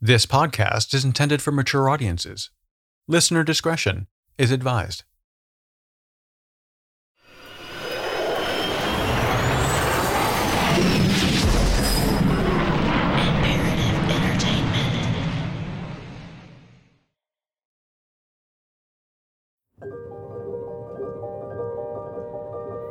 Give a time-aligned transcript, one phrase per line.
[0.00, 2.50] This podcast is intended for mature audiences.
[3.08, 4.06] Listener discretion
[4.38, 5.02] is advised.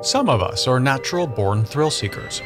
[0.01, 2.39] Some of us are natural born thrill seekers.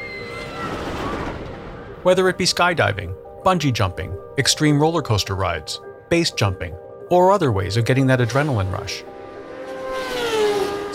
[2.04, 6.73] Whether it be skydiving, bungee jumping, extreme roller coaster rides, base jumping,
[7.09, 9.04] or other ways of getting that adrenaline rush.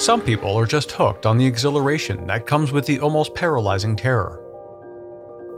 [0.00, 4.42] Some people are just hooked on the exhilaration that comes with the almost paralyzing terror.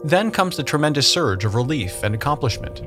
[0.05, 2.82] Then comes the tremendous surge of relief and accomplishment.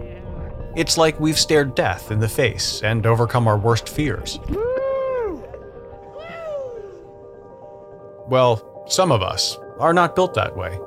[0.75, 4.39] It's like we've stared death in the face and overcome our worst fears.
[8.27, 10.77] Well, some of us are not built that way.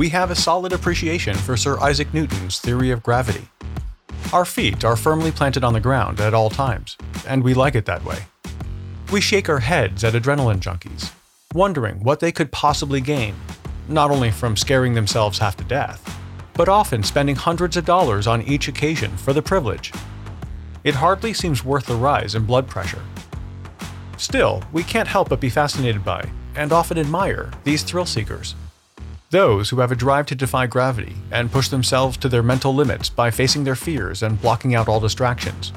[0.00, 3.48] We have a solid appreciation for Sir Isaac Newton's theory of gravity.
[4.32, 6.96] Our feet are firmly planted on the ground at all times,
[7.28, 8.20] and we like it that way.
[9.12, 11.12] We shake our heads at adrenaline junkies,
[11.52, 13.34] wondering what they could possibly gain,
[13.88, 16.18] not only from scaring themselves half to death,
[16.54, 19.92] but often spending hundreds of dollars on each occasion for the privilege
[20.82, 23.04] it hardly seems worth the rise in blood pressure.
[24.16, 28.54] Still, we can't help but be fascinated by, and often admire, these thrill seekers.
[29.30, 33.08] Those who have a drive to defy gravity and push themselves to their mental limits
[33.08, 35.72] by facing their fears and blocking out all distractions.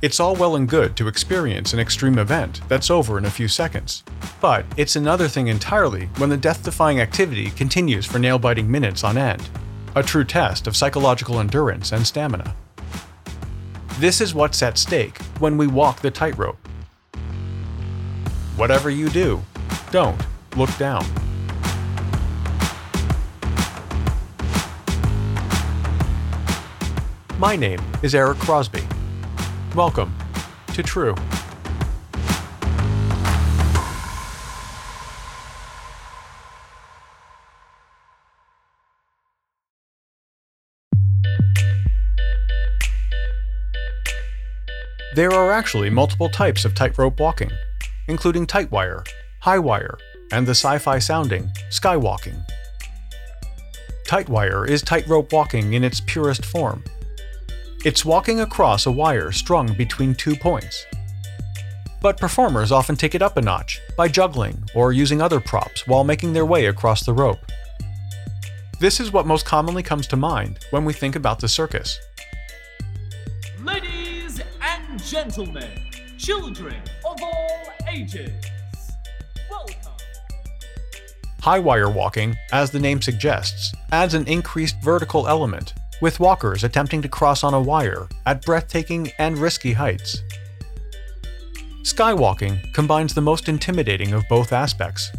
[0.00, 3.48] It's all well and good to experience an extreme event that's over in a few
[3.48, 4.04] seconds,
[4.40, 9.02] but it's another thing entirely when the death defying activity continues for nail biting minutes
[9.02, 9.50] on end,
[9.96, 12.54] a true test of psychological endurance and stamina.
[13.98, 16.56] This is what's at stake when we walk the tightrope.
[18.54, 19.42] Whatever you do,
[19.90, 20.24] don't
[20.56, 21.04] look down.
[27.40, 28.82] My name is Eric Crosby.
[29.74, 30.14] Welcome
[30.74, 31.14] to True.
[45.14, 47.50] There are actually multiple types of tightrope walking,
[48.06, 49.02] including tightwire,
[49.40, 49.96] high wire,
[50.30, 52.44] and the sci fi sounding skywalking.
[54.06, 56.84] Tightwire is tightrope walking in its purest form.
[57.82, 60.84] It's walking across a wire strung between two points.
[62.02, 66.04] But performers often take it up a notch by juggling or using other props while
[66.04, 67.38] making their way across the rope.
[68.80, 71.98] This is what most commonly comes to mind when we think about the circus.
[73.64, 75.70] Ladies and gentlemen,
[76.18, 76.76] children
[77.08, 78.30] of all ages,
[79.50, 79.76] welcome.
[81.40, 87.02] High wire walking, as the name suggests, adds an increased vertical element, with walkers attempting
[87.02, 90.22] to cross on a wire at breathtaking and risky heights.
[91.82, 95.10] Skywalking combines the most intimidating of both aspects.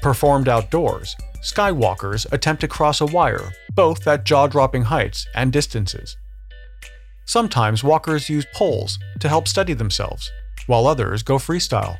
[0.00, 6.16] Performed outdoors, skywalkers attempt to cross a wire, both at jaw dropping heights and distances.
[7.24, 10.30] Sometimes walkers use poles to help steady themselves,
[10.66, 11.98] while others go freestyle.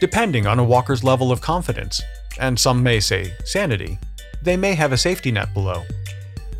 [0.00, 2.00] Depending on a walker's level of confidence,
[2.38, 3.98] and some may say sanity,
[4.42, 5.82] they may have a safety net below.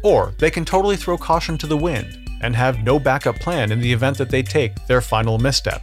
[0.06, 3.80] Or they can totally throw caution to the wind and have no backup plan in
[3.80, 5.82] the event that they take their final misstep.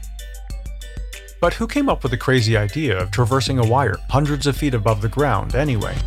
[1.42, 4.76] But who came up with the crazy idea of traversing a wire hundreds of feet
[4.76, 5.98] above the ground anyway?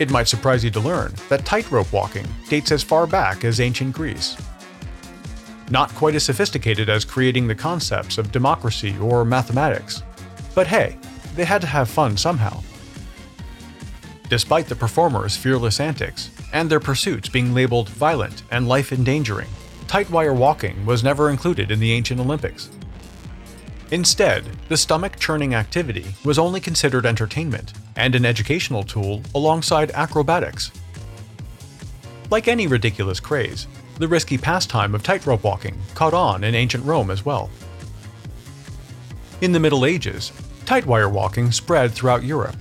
[0.00, 3.94] It might surprise you to learn that tightrope walking dates as far back as ancient
[3.94, 4.36] Greece.
[5.70, 10.02] Not quite as sophisticated as creating the concepts of democracy or mathematics,
[10.56, 10.98] but hey,
[11.36, 12.60] they had to have fun somehow.
[14.28, 19.48] Despite the performers' fearless antics and their pursuits being labeled violent and life endangering,
[19.86, 22.68] tight wire walking was never included in the ancient Olympics.
[23.90, 30.70] Instead, the stomach churning activity was only considered entertainment and an educational tool alongside acrobatics.
[32.30, 33.66] Like any ridiculous craze,
[33.98, 37.48] the risky pastime of tightrope walking caught on in ancient Rome as well.
[39.40, 40.32] In the Middle Ages,
[40.66, 42.56] tightwire walking spread throughout Europe.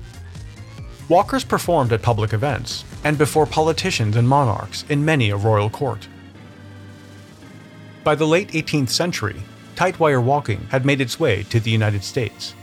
[1.10, 6.08] Walkers performed at public events and before politicians and monarchs in many a royal court.
[8.04, 9.42] By the late 18th century,
[9.76, 12.54] tightwire walking had made its way to the United States.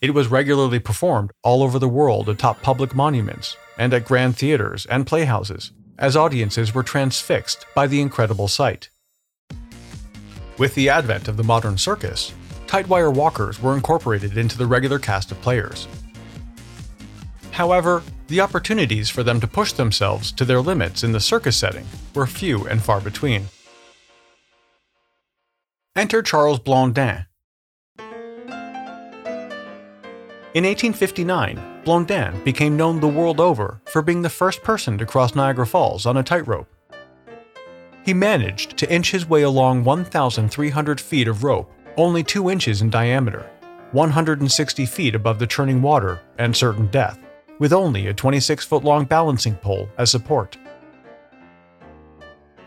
[0.00, 4.86] It was regularly performed all over the world atop public monuments and at grand theaters
[4.86, 8.88] and playhouses, as audiences were transfixed by the incredible sight.
[10.56, 12.32] With the advent of the modern circus,
[12.70, 15.88] Tightwire walkers were incorporated into the regular cast of players.
[17.52, 21.86] However, the opportunities for them to push themselves to their limits in the circus setting
[22.14, 23.46] were few and far between.
[25.96, 27.26] Enter Charles Blondin.
[30.52, 35.34] In 1859, Blondin became known the world over for being the first person to cross
[35.34, 36.68] Niagara Falls on a tightrope.
[38.04, 42.90] He managed to inch his way along 1,300 feet of rope, only 2 inches in
[42.90, 43.48] diameter,
[43.92, 47.18] 160 feet above the churning water and certain death,
[47.60, 50.58] with only a 26 foot long balancing pole as support.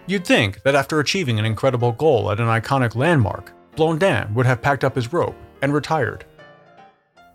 [0.08, 4.62] You'd think that after achieving an incredible goal at an iconic landmark, Blondin would have
[4.62, 6.24] packed up his rope and retired.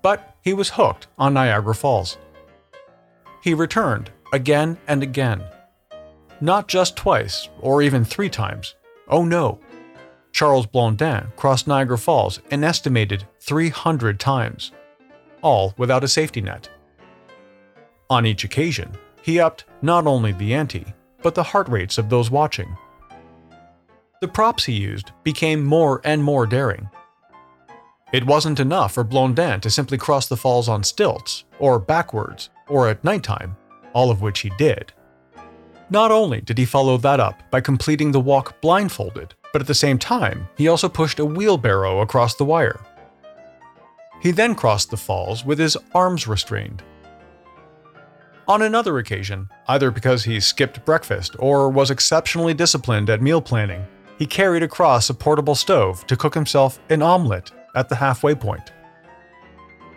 [0.01, 2.17] But he was hooked on Niagara Falls.
[3.43, 5.45] He returned again and again
[6.41, 8.77] not just twice, or even three times.
[9.09, 9.59] Oh no.
[10.33, 14.73] Charles Blondin crossed Niagara Falls an estimated 300 times,
[15.43, 16.69] all without a safety net.
[18.11, 20.87] On each occasion, he upped not only the ante,
[21.23, 22.77] but the heart rates of those watching.
[24.21, 26.89] The props he used became more and more daring.
[28.13, 32.89] It wasn't enough for Blondin to simply cross the falls on stilts, or backwards, or
[32.89, 33.57] at nighttime,
[33.93, 34.93] all of which he did.
[35.91, 39.75] Not only did he follow that up by completing the walk blindfolded, but at the
[39.75, 42.81] same time, he also pushed a wheelbarrow across the wire.
[44.23, 46.83] He then crossed the falls with his arms restrained.
[48.49, 53.87] On another occasion, either because he skipped breakfast or was exceptionally disciplined at meal planning,
[54.19, 58.73] he carried across a portable stove to cook himself an omelette at the halfway point.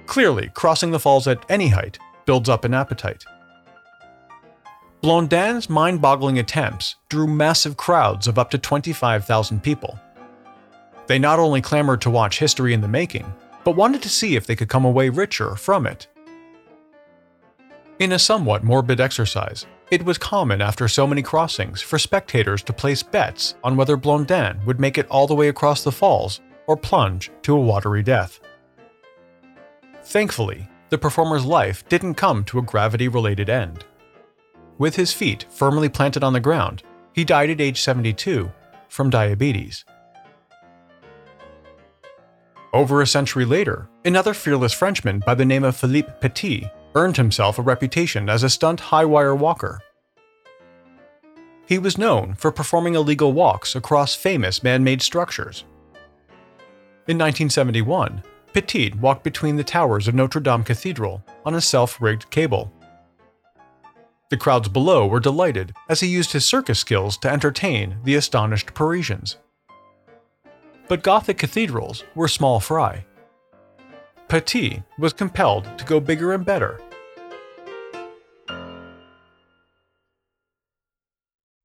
[0.06, 3.24] Clearly, crossing the falls at any height builds up an appetite.
[5.02, 9.98] Blondin's mind boggling attempts drew massive crowds of up to 25,000 people.
[11.08, 13.34] They not only clamored to watch history in the making,
[13.64, 16.08] but wanted to see if they could come away richer from it.
[18.02, 22.74] In a somewhat morbid exercise, it was common after so many crossings for spectators to
[22.74, 26.76] place bets on whether Blondin would make it all the way across the falls or
[26.76, 28.40] plunge to a watery death.
[30.04, 33.86] Thankfully, the performer's life didn't come to a gravity related end.
[34.80, 36.82] With his feet firmly planted on the ground,
[37.14, 38.52] he died at age 72
[38.90, 39.86] from diabetes.
[42.74, 47.58] Over a century later, another fearless Frenchman by the name of Philippe Petit earned himself
[47.58, 49.82] a reputation as a stunt high wire walker.
[51.66, 55.64] He was known for performing illegal walks across famous man made structures.
[57.08, 58.24] In 1971,
[58.54, 62.72] Petit walked between the towers of Notre Dame Cathedral on a self rigged cable.
[64.30, 68.74] The crowds below were delighted as he used his circus skills to entertain the astonished
[68.74, 69.38] Parisians.
[70.88, 73.06] But Gothic cathedrals were small fry.
[74.32, 76.80] Petit was compelled to go bigger and better.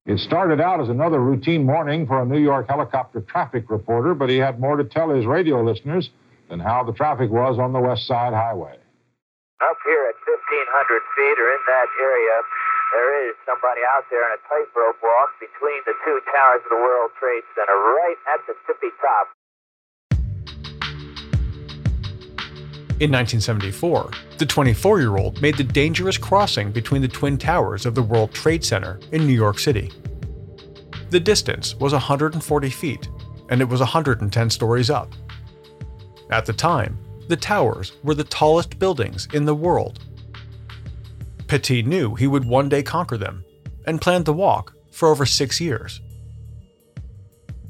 [0.02, 4.28] It started out as another routine morning for a New York helicopter traffic reporter, but
[4.28, 6.10] he had more to tell his radio listeners
[6.50, 8.74] than how the traffic was on the West Side Highway.
[9.62, 10.34] Up here at 1,500
[11.14, 12.36] feet or in that area,
[12.90, 16.82] there is somebody out there in a tightrope walk between the two towers of the
[16.82, 19.30] World Trade Center, right at the tippy top.
[22.98, 27.94] In 1974, the 24 year old made the dangerous crossing between the twin towers of
[27.94, 29.92] the World Trade Center in New York City.
[31.10, 33.08] The distance was 140 feet,
[33.50, 35.12] and it was 110 stories up.
[36.30, 40.00] At the time, the towers were the tallest buildings in the world
[41.46, 43.44] Petit knew he would one day conquer them,
[43.86, 46.00] and planned the walk for over six years.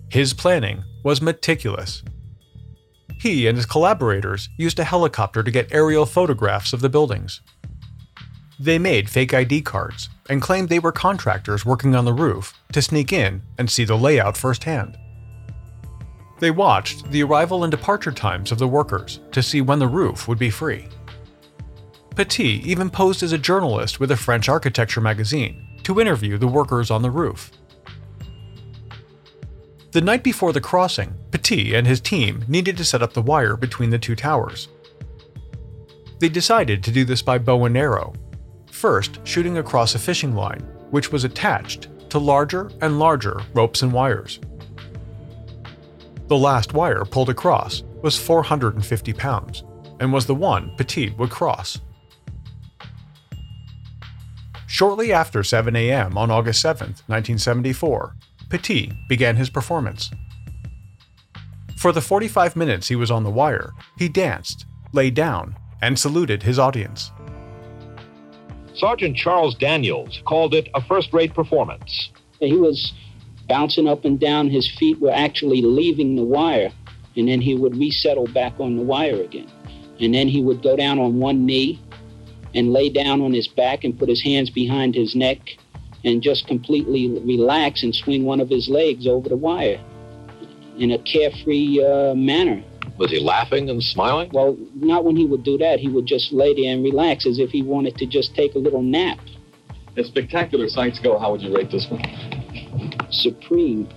[0.08, 2.02] His planning was meticulous.
[3.18, 7.40] He and his collaborators used a helicopter to get aerial photographs of the buildings.
[8.58, 12.82] They made fake ID cards and claimed they were contractors working on the roof to
[12.82, 14.96] sneak in and see the layout firsthand.
[16.38, 20.28] They watched the arrival and departure times of the workers to see when the roof
[20.28, 20.88] would be free.
[22.14, 26.90] Petit even posed as a journalist with a French architecture magazine to interview the workers
[26.90, 27.50] on the roof.
[29.96, 33.56] The night before the crossing, Petit and his team needed to set up the wire
[33.56, 34.68] between the two towers.
[36.18, 38.12] They decided to do this by bow and arrow,
[38.70, 40.60] first shooting across a fishing line,
[40.90, 44.38] which was attached to larger and larger ropes and wires.
[46.26, 49.64] The last wire pulled across was 450 pounds
[49.98, 51.80] and was the one Petit would cross.
[54.66, 56.18] Shortly after 7 a.m.
[56.18, 58.14] on August 7, 1974,
[58.48, 60.10] Petit began his performance.
[61.76, 66.42] For the 45 minutes he was on the wire, he danced, lay down, and saluted
[66.42, 67.10] his audience.
[68.74, 72.10] Sergeant Charles Daniels called it a first rate performance.
[72.40, 72.92] He was
[73.48, 74.48] bouncing up and down.
[74.48, 76.70] His feet were actually leaving the wire,
[77.16, 79.50] and then he would resettle back on the wire again.
[79.98, 81.80] And then he would go down on one knee
[82.54, 85.56] and lay down on his back and put his hands behind his neck
[86.06, 89.78] and just completely relax and swing one of his legs over the wire
[90.78, 92.62] in a carefree uh, manner.
[92.96, 94.30] Was he laughing and smiling?
[94.32, 95.80] Well, not when he would do that.
[95.80, 98.58] He would just lay there and relax as if he wanted to just take a
[98.58, 99.18] little nap.
[99.96, 102.02] As spectacular sights go, how would you rate this one?
[103.10, 103.88] Supreme.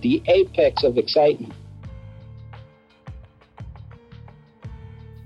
[0.00, 1.52] The apex of excitement.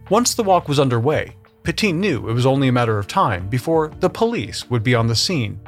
[0.08, 3.92] Once the walk was underway, Petit knew it was only a matter of time before
[4.00, 5.60] the police would be on the scene.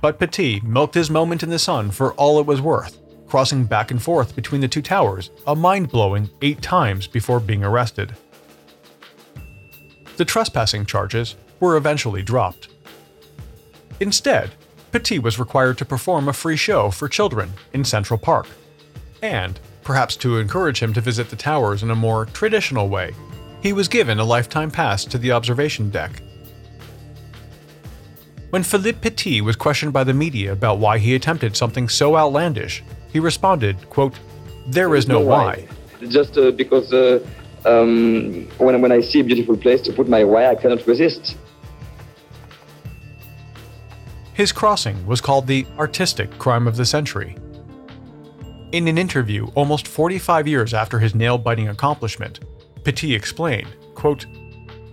[0.00, 3.90] But Petit milked his moment in the sun for all it was worth, crossing back
[3.90, 8.14] and forth between the two towers a mind blowing eight times before being arrested.
[10.16, 12.68] The trespassing charges were eventually dropped.
[14.00, 14.52] Instead,
[14.92, 18.46] Petit was required to perform a free show for children in Central Park,
[19.22, 23.14] and, perhaps to encourage him to visit the towers in a more traditional way,
[23.62, 26.22] he was given a lifetime pass to the observation deck.
[28.50, 32.82] When Philippe Petit was questioned by the media about why he attempted something so outlandish,
[33.12, 34.14] he responded, quote,
[34.68, 35.66] There is no why.
[36.08, 37.26] Just uh, because uh,
[37.64, 41.36] um, when, when I see a beautiful place to put my wire, I cannot resist.
[44.32, 47.36] His crossing was called the artistic crime of the century.
[48.72, 52.40] In an interview almost 45 years after his nail biting accomplishment,
[52.84, 54.26] Petit explained, quote,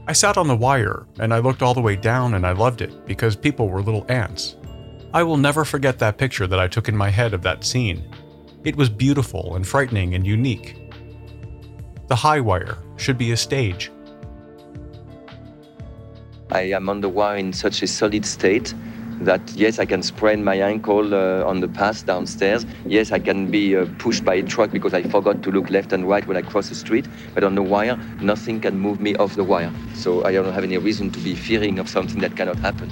[0.06, 2.82] I sat on the wire and I looked all the way down and I loved
[2.82, 4.58] it because people were little ants.
[5.14, 8.04] I will never forget that picture that I took in my head of that scene.
[8.66, 10.92] It was beautiful and frightening and unique.
[12.08, 13.92] The high wire should be a stage.
[16.52, 18.74] I am on the wire in such a solid state
[19.22, 22.66] that yes, I can sprain my ankle uh, on the path downstairs.
[22.86, 25.94] Yes, I can be uh, pushed by a truck because I forgot to look left
[25.94, 27.06] and right when I cross the street.
[27.34, 29.72] But on the wire, nothing can move me off the wire.
[29.94, 32.92] So I don't have any reason to be fearing of something that cannot happen.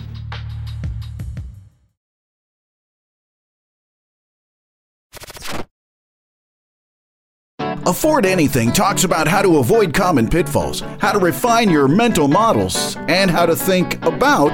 [7.92, 12.96] Afford Anything talks about how to avoid common pitfalls, how to refine your mental models,
[13.10, 14.54] and how to think about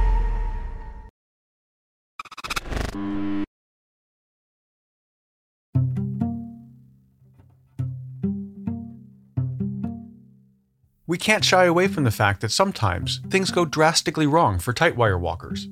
[11.07, 15.19] We can't shy away from the fact that sometimes things go drastically wrong for tightwire
[15.19, 15.67] walkers.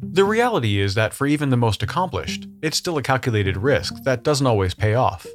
[0.00, 4.22] The reality is that for even the most accomplished, it's still a calculated risk that
[4.22, 5.26] doesn't always pay off.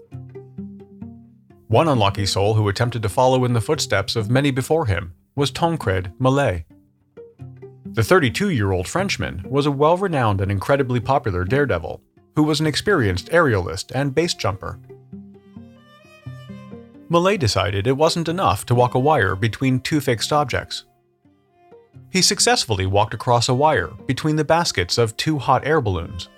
[1.67, 5.51] One unlucky soul who attempted to follow in the footsteps of many before him was
[5.51, 6.65] Tancrède Melet.
[7.93, 12.01] The 32 year old Frenchman was a well renowned and incredibly popular daredevil
[12.35, 14.79] who was an experienced aerialist and base jumper.
[17.11, 20.85] Melet decided it wasn't enough to walk a wire between two fixed objects.
[22.09, 26.29] He successfully walked across a wire between the baskets of two hot air balloons.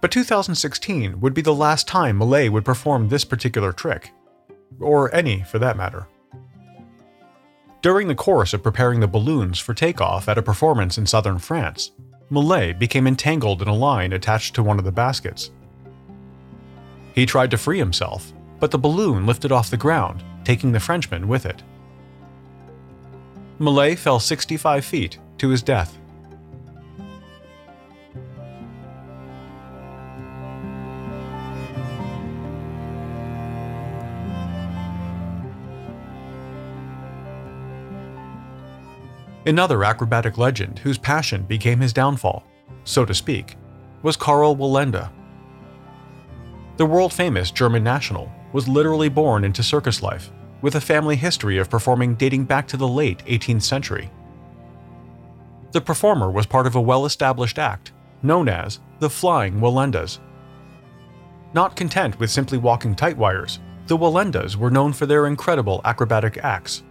[0.00, 4.10] But 2016 would be the last time Melet would perform this particular trick,
[4.80, 6.08] or any for that matter.
[7.82, 11.92] During the course of preparing the balloons for takeoff at a performance in southern France,
[12.32, 15.52] Melet became entangled in a line attached to one of the baskets.
[17.14, 21.28] He tried to free himself, but the balloon lifted off the ground, taking the Frenchman
[21.28, 21.62] with it.
[23.58, 25.98] Melet fell 65 feet to his death.
[39.46, 42.44] Another acrobatic legend whose passion became his downfall,
[42.84, 43.56] so to speak,
[44.02, 45.10] was Karl Wallenda.
[46.78, 50.30] The world famous German national was literally born into circus life,
[50.62, 54.12] with a family history of performing dating back to the late 18th century.
[55.72, 57.90] The performer was part of a well established act
[58.22, 60.20] known as the Flying Wallendas.
[61.52, 63.58] Not content with simply walking tight wires,
[63.88, 66.84] the Wallendas were known for their incredible acrobatic acts.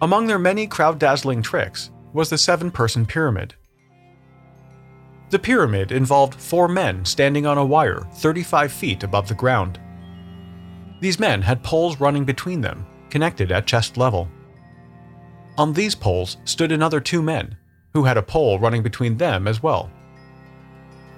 [0.00, 3.56] Among their many crowd dazzling tricks, was the seven person pyramid.
[5.30, 9.80] The pyramid involved four men standing on a wire 35 feet above the ground.
[11.00, 14.28] These men had poles running between them, connected at chest level.
[15.58, 17.56] On these poles stood another two men,
[17.92, 19.90] who had a pole running between them as well.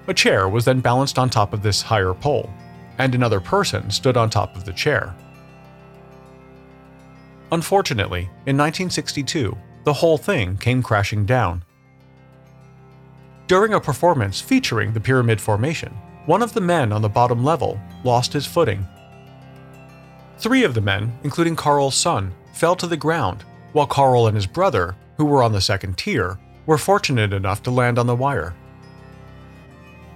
[0.08, 2.50] A chair was then balanced on top of this higher pole,
[2.98, 5.14] and another person stood on top of the chair.
[7.52, 11.62] Unfortunately, in 1962, the whole thing came crashing down.
[13.48, 15.92] During a performance featuring the pyramid formation,
[16.24, 18.84] one of the men on the bottom level lost his footing.
[20.38, 24.46] Three of the men, including Karl's son, fell to the ground, while Karl and his
[24.46, 28.52] brother, who were on the second tier, were fortunate enough to land on the wire.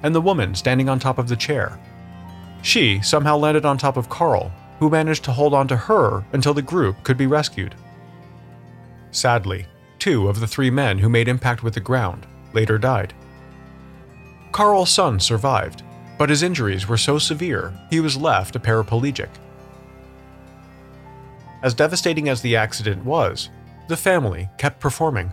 [0.02, 1.78] And the woman standing on top of the chair.
[2.62, 6.52] She somehow landed on top of Karl, who managed to hold on to her until
[6.52, 7.76] the group could be rescued.
[9.12, 9.66] Sadly,
[10.00, 13.14] two of the three men who made impact with the ground later died.
[14.60, 15.84] Karl's son survived,
[16.18, 19.30] but his injuries were so severe he was left a paraplegic.
[21.62, 23.48] As devastating as the accident was,
[23.88, 25.32] the family kept performing.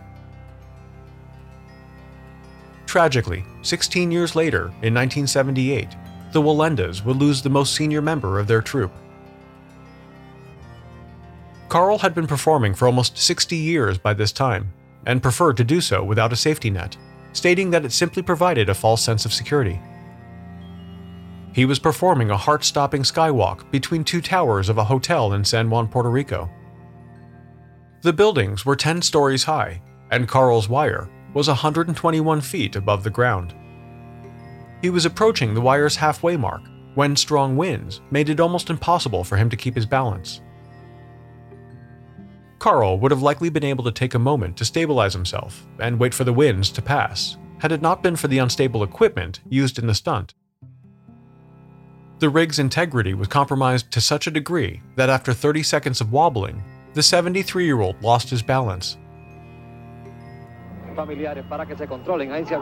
[2.86, 5.90] Tragically, 16 years later, in 1978,
[6.32, 8.96] the Wallendas would lose the most senior member of their troupe.
[11.68, 14.72] Karl had been performing for almost 60 years by this time,
[15.04, 16.96] and preferred to do so without a safety net,
[17.38, 19.80] stating that it simply provided a false sense of security.
[21.54, 25.70] He was performing a heart stopping skywalk between two towers of a hotel in San
[25.70, 26.50] Juan, Puerto Rico.
[28.02, 29.80] The buildings were 10 stories high,
[30.10, 33.54] and Karl's wire was 121 feet above the ground.
[34.82, 36.62] He was approaching the wire's halfway mark
[36.94, 40.40] when strong winds made it almost impossible for him to keep his balance.
[42.58, 46.12] Karl would have likely been able to take a moment to stabilize himself and wait
[46.12, 49.86] for the winds to pass, had it not been for the unstable equipment used in
[49.86, 50.34] the stunt.
[52.18, 56.62] The rig's integrity was compromised to such a degree that after 30 seconds of wobbling,
[56.94, 58.96] the 73 year old lost his balance.
[60.98, 62.32] familiares para que se controlen.
[62.32, 62.56] Ahí se.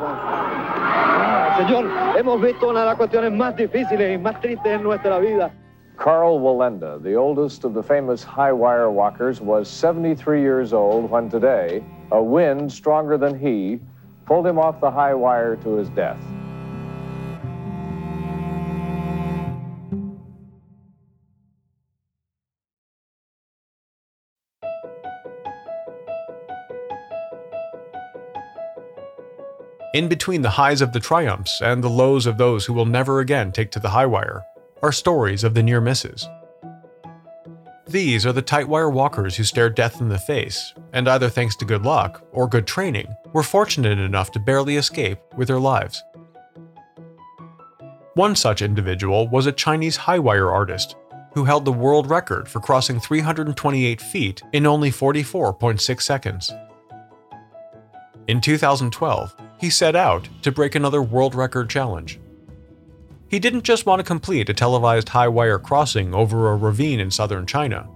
[1.57, 1.87] Señor,
[2.19, 5.51] hemos visto una de las cuestiones más difíciles y más tristes en nuestra vida.
[5.97, 11.31] Karl Wallenda, the oldest of the famous high wire walkers, was 73 years old when
[11.31, 11.83] today
[12.13, 13.81] a wind stronger than he
[14.27, 16.21] pulled him off the high wire to his death.
[29.95, 33.21] In between the highs of the triumphs and the lows of those who will never
[33.21, 34.45] again take to the high wire
[34.83, 36.29] are stories of the near misses.
[37.89, 41.55] These are the tight wire walkers who stared death in the face, and either thanks
[41.57, 46.03] to good luck or good training, were fortunate enough to barely escape with their lives.
[48.15, 50.97] One such individual was a Chinese high wire artist
[51.35, 56.53] who held the world record for crossing 328 feet in only 44.6 seconds.
[58.27, 62.19] In 2012, he set out to break another world record challenge.
[63.29, 67.11] He didn't just want to complete a televised high wire crossing over a ravine in
[67.11, 67.89] southern China.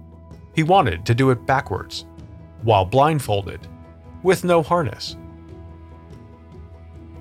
[0.53, 2.05] He wanted to do it backwards,
[2.63, 3.67] while blindfolded,
[4.23, 5.15] with no harness.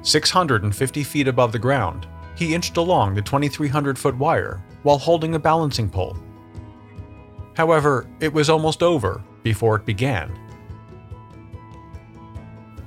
[0.02, 5.38] 650 feet above the ground, he inched along the 2,300 foot wire while holding a
[5.38, 6.16] balancing pole.
[7.54, 10.36] However, it was almost over before it began.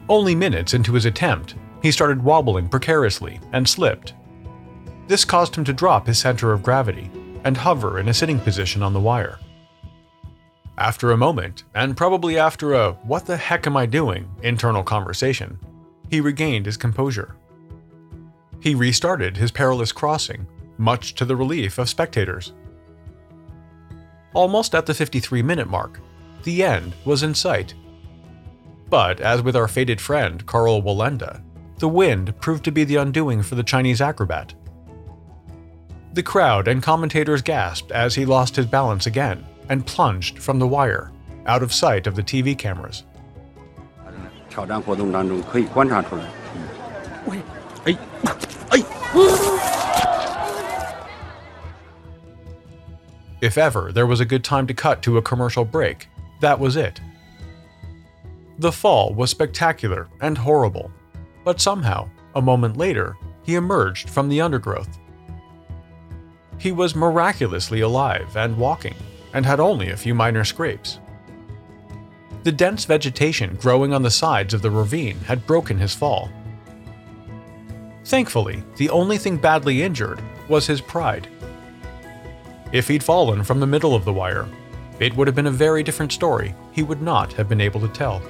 [0.10, 4.16] Only minutes into his attempt, he started wobbling precariously and slipped.
[5.08, 7.12] This caused him to drop his center of gravity
[7.44, 9.40] and hover in a sitting position on the wire.
[10.78, 15.60] After a moment, and probably after a what the heck am I doing internal conversation,
[16.10, 17.36] he regained his composure.
[18.60, 22.54] He restarted his perilous crossing, much to the relief of spectators.
[24.34, 26.00] Almost at the 53 minute mark,
[26.44, 27.74] the end was in sight.
[28.90, 31.42] But as with our fated friend Karl Wallenda,
[31.78, 34.54] the wind proved to be the undoing for the Chinese acrobat.
[36.15, 40.67] The crowd and commentators gasped as he lost his balance again and plunged from the
[40.67, 41.13] wire,
[41.47, 43.05] out of sight of the TV cameras.
[44.49, 46.25] 挑战活动当中可以观察出来。
[47.27, 47.39] 喂，
[47.85, 47.97] 哎，
[48.71, 48.83] 哎。
[53.41, 56.09] If ever there was a good time to cut to a commercial break,
[56.41, 57.01] that was it.
[58.59, 60.91] The fall was spectacular and horrible,
[61.45, 64.99] but somehow, a moment later, he emerged from the undergrowth.
[66.64, 68.96] he was miraculously alive and walking,
[69.34, 70.98] and had only a few minor scrapes.
[72.44, 76.32] The dense vegetation growing on the sides of the ravine had broken his fall.
[78.06, 81.28] Thankfully, the only thing badly injured was his pride.
[82.72, 84.48] If he'd fallen from the middle of the wire,
[85.02, 87.90] it would have been a very different story he would not have been able to
[87.90, 88.22] tell.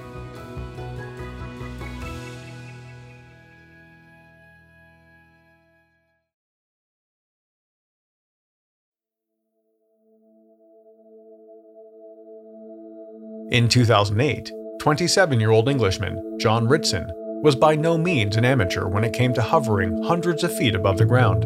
[13.53, 17.07] In 2008, 27 year old Englishman John Ritson
[17.43, 20.97] was by no means an amateur when it came to hovering hundreds of feet above
[20.97, 21.43] the ground.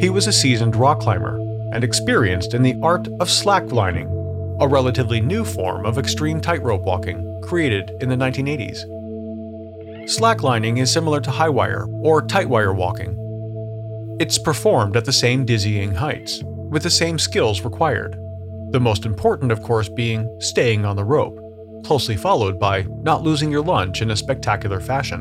[0.00, 1.36] He was a seasoned rock climber
[1.74, 4.08] and experienced in the art of slacklining,
[4.62, 8.86] a relatively new form of extreme tightrope walking created in the 1980s.
[10.08, 13.14] Slacklining is similar to high wire or tight wire walking.
[14.18, 18.18] It's performed at the same dizzying heights, with the same skills required
[18.74, 21.38] the most important, of course, being staying on the rope,
[21.86, 25.20] closely followed by not losing your lunch in a spectacular fashion.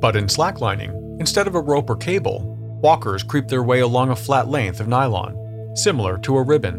[0.00, 4.16] But in slacklining, instead of a rope or cable, walkers creep their way along a
[4.16, 6.76] flat length of nylon, similar to a ribbon.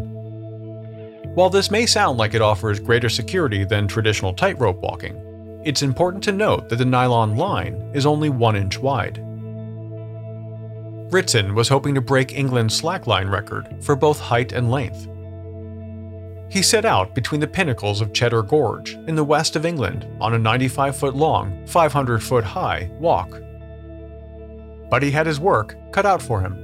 [1.35, 6.23] While this may sound like it offers greater security than traditional tightrope walking, it's important
[6.23, 9.17] to note that the nylon line is only 1 inch wide.
[11.09, 15.07] Ritson was hoping to break England's slackline record for both height and length.
[16.49, 20.33] He set out between the pinnacles of Cheddar Gorge in the west of England on
[20.33, 23.29] a 95 foot long, 500 foot high walk.
[24.89, 26.57] But he had his work cut out for him.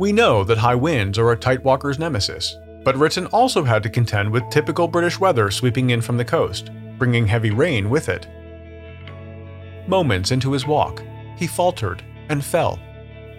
[0.00, 3.90] We know that high winds are a tight walker's nemesis, but Ritson also had to
[3.90, 8.26] contend with typical British weather sweeping in from the coast, bringing heavy rain with it.
[9.86, 11.02] Moments into his walk,
[11.36, 12.78] he faltered and fell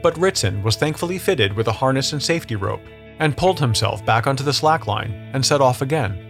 [0.02, 2.82] but Ritson was thankfully fitted with a harness and safety rope,
[3.20, 6.24] and pulled himself back onto the slackline and set off again.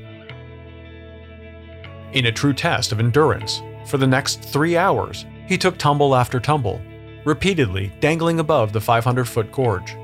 [2.14, 6.40] In a true test of endurance, for the next three hours, he took tumble after
[6.40, 6.82] tumble,
[7.26, 9.96] repeatedly dangling above the 500 foot gorge.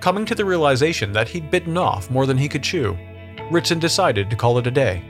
[0.00, 2.96] Coming to the realization that he'd bitten off more than he could chew,
[3.50, 5.02] Ritson decided to call it a day.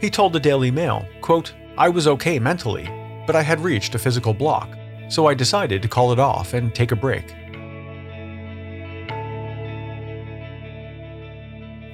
[0.00, 2.90] He told the Daily Mail, quote, I was okay mentally,
[3.26, 4.76] but I had reached a physical block,
[5.08, 7.34] so I decided to call it off and take a break.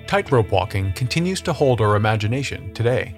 [0.06, 3.14] Tightrope walking continues to hold our imagination today.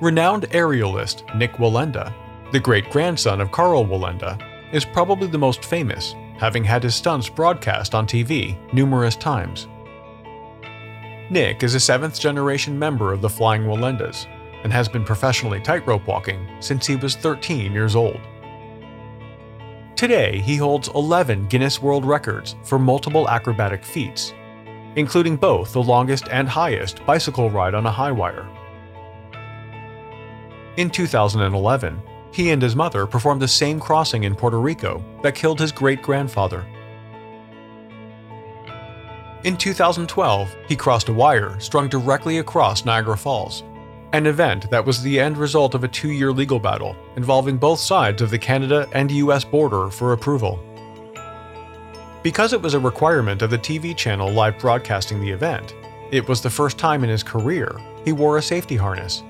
[0.00, 2.12] Renowned aerialist Nik Wallenda,
[2.52, 4.40] the great grandson of Karl Wallenda,
[4.72, 9.66] is probably the most famous, having had his stunts broadcast on TV numerous times.
[11.30, 14.26] Nik is a seventh generation member of the Flying Wallendas,
[14.66, 18.18] and has been professionally tightrope walking since he was 13 years old.
[19.94, 24.34] Today, he holds 11 Guinness World Records for multiple acrobatic feats,
[24.96, 28.44] including both the longest and highest bicycle ride on a high wire.
[30.78, 32.02] In 2011,
[32.32, 36.02] he and his mother performed the same crossing in Puerto Rico that killed his great
[36.02, 36.66] grandfather.
[39.44, 43.62] In 2012, he crossed a wire strung directly across Niagara Falls,
[44.16, 47.78] an event that was the end result of a two year legal battle involving both
[47.78, 50.58] sides of the Canada and US border for approval.
[52.22, 55.74] Because it was a requirement of the TV channel live broadcasting the event,
[56.10, 57.76] it was the first time in his career
[58.06, 59.22] he wore a safety harness.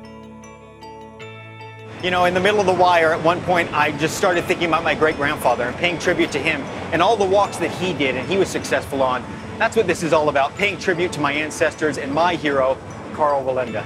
[2.04, 4.68] You know, in the middle of the wire, at one point, I just started thinking
[4.68, 6.60] about my great grandfather and paying tribute to him
[6.92, 9.24] and all the walks that he did and he was successful on.
[9.58, 12.78] That's what this is all about paying tribute to my ancestors and my hero,
[13.14, 13.84] Karl Wallenda.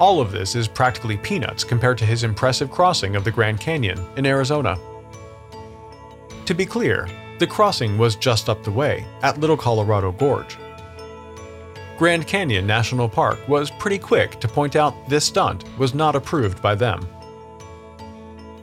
[0.00, 4.02] All of this is practically peanuts compared to his impressive crossing of the Grand Canyon
[4.16, 4.78] in Arizona.
[6.46, 7.06] To be clear,
[7.38, 10.56] the crossing was just up the way, at Little Colorado Gorge.
[11.98, 16.62] Grand Canyon National Park was pretty quick to point out this stunt was not approved
[16.62, 17.06] by them.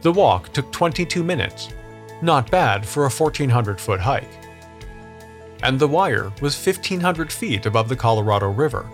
[0.01, 1.69] The walk took 22 minutes,
[2.23, 4.27] not bad for a 1,400 foot hike.
[5.61, 8.89] And the wire was 1,500 feet above the Colorado River.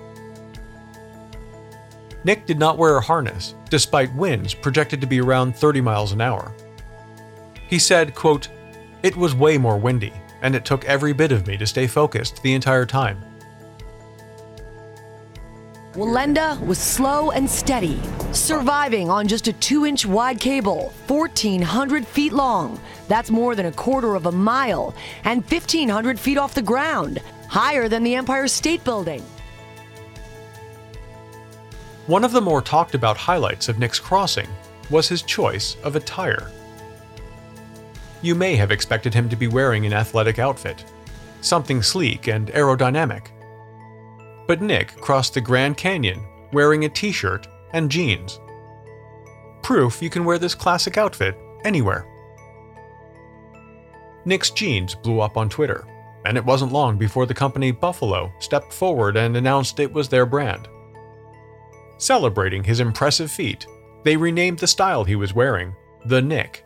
[2.24, 6.22] Nik did not wear a harness, despite winds projected to be around 30 miles an
[6.22, 6.54] hour.
[7.68, 8.50] He said, quote,
[9.02, 12.42] It was way more windy, and it took every bit of me to stay focused
[12.42, 13.24] the entire time.
[15.94, 22.34] Wallenda was slow and steady, surviving on just a two inch wide cable, 1,400 feet
[22.34, 22.80] long.
[23.08, 27.88] That's more than a quarter of a mile, and 1,500 feet off the ground, higher
[27.90, 29.24] than the Empire State Building.
[32.08, 34.48] One of the more talked about highlights of Nik's crossing
[34.90, 36.52] was his choice of attire.
[38.22, 40.84] you may have expected him to be wearing an athletic outfit,
[41.42, 43.28] something sleek and aerodynamic.
[44.48, 48.40] But Nik crossed the Grand Canyon wearing a t shirt and jeans.
[49.62, 52.08] Proof you can wear this classic outfit anywhere.
[54.26, 55.86] Nik's jeans blew up on Twitter,
[56.26, 60.26] and it wasn't long before the company Buffalo stepped forward and announced it was their
[60.26, 60.70] brand.
[62.04, 63.66] Celebrating his impressive feat,
[64.04, 65.74] they renamed the style he was wearing
[66.06, 66.66] the Nik.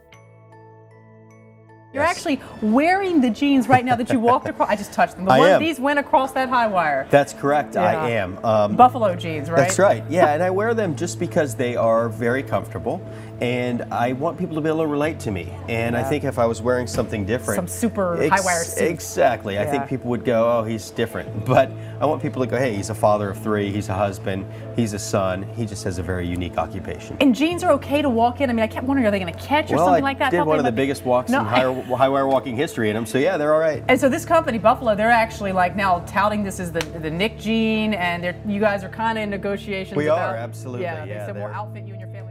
[1.93, 4.67] You're actually wearing the jeans right now that you walked across.
[4.67, 5.25] I just touched them.
[5.25, 5.61] The I one, am.
[5.61, 7.05] These went across that high wire.
[7.11, 7.77] That's correct.
[7.77, 8.43] I am.
[8.43, 9.57] Um, Buffalo jeans, right?
[9.57, 10.03] That's right.
[10.09, 12.99] Yeah, and I wear them just because they are very comfortable,
[13.41, 15.53] and I want people to be able to relate to me.
[15.69, 18.83] And I think if I was wearing something different, Some super ex- high-wire suit.
[18.89, 19.59] Exactly.
[19.59, 21.71] I think people would go, "Oh, he's different." But
[22.01, 23.71] I want people to go, "Hey, he's a father of three.
[23.71, 24.45] He's a husband.
[24.75, 25.43] He's a son.
[25.55, 28.49] He just has a very unique occupation." And jeans are okay to walk in.
[28.49, 30.19] I mean, I kept wondering, are they going to catch or well, something I like
[30.19, 30.31] that?
[30.31, 33.05] did one of the biggest walks No, in high, high wire walking history in them,
[33.05, 33.83] so yeah, they're all right.
[33.87, 37.37] And so this company, Buffalo, they're actually like now touting this as the the Nik
[37.39, 39.95] jean, and they're, you guys are kind of in negotiations.
[39.95, 42.26] We about, are, absolutely, Yeah, they yeah, said we'll outfit you and your family.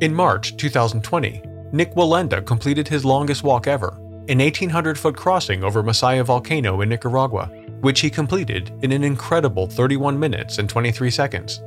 [0.00, 5.82] In March 2020, Nik Wallenda completed his longest walk ever, an 1,800 foot crossing over
[5.82, 7.50] Masaya Volcano in Nicaragua,
[7.82, 11.60] which he completed in an incredible 31 minutes and 23 seconds.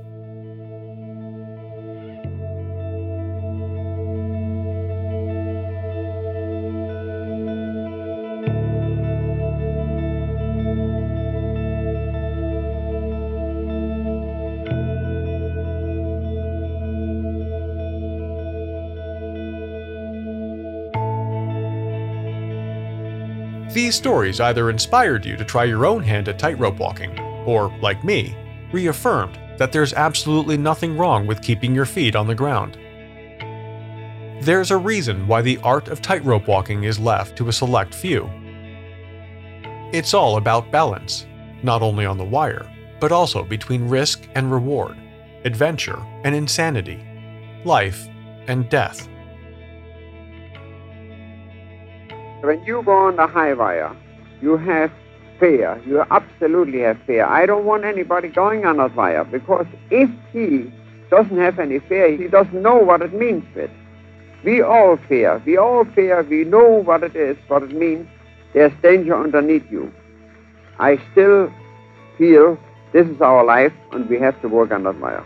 [23.93, 28.03] These stories either inspired you to try your own hand at tightrope walking, or, like
[28.03, 28.35] me,
[28.71, 32.75] reaffirmed that there's absolutely nothing wrong with keeping your feet on the ground.
[34.43, 38.27] There's a reason why the art of tightrope walking is left to a select few.
[39.93, 41.27] It's all about balance,
[41.61, 42.67] not only on the wire,
[42.99, 44.97] but also between risk and reward,
[45.45, 47.05] adventure and insanity,
[47.63, 48.07] life
[48.47, 49.07] and death.
[52.43, 53.95] When you go on the high wire,
[54.41, 54.91] you have
[55.39, 55.81] fear.
[55.87, 57.25] You absolutely have fear.
[57.25, 60.69] I don't want anybody going on that wire because if he
[61.09, 63.45] doesn't have any fear, he doesn't know what it means.
[64.43, 65.41] We all fear.
[65.45, 66.21] We all fear.
[66.23, 68.09] We know what it is, what it means.
[68.53, 69.89] There's danger underneath you.
[70.79, 71.49] I still
[72.17, 72.59] feel
[72.91, 75.25] this is our life and we have to work on that wire.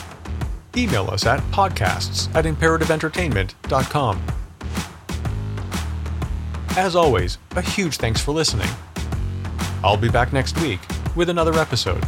[0.75, 4.21] Email us at podcasts at imperativeentertainment.com.
[6.77, 8.69] As always, a huge thanks for listening.
[9.83, 10.79] I'll be back next week
[11.15, 12.07] with another episode.